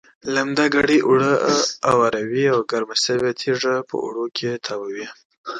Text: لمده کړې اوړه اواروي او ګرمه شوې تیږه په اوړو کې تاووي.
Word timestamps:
لمده 0.35 0.65
کړې 0.73 0.97
اوړه 1.07 1.33
اواروي 1.91 2.45
او 2.53 2.59
ګرمه 2.71 2.95
شوې 3.05 3.31
تیږه 3.39 3.75
په 3.89 3.95
اوړو 4.03 4.25
کې 4.37 4.51
تاووي. 4.65 5.07